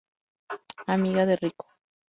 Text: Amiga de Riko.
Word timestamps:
Amiga 0.93 1.27
de 1.27 1.35
Riko. 1.35 1.65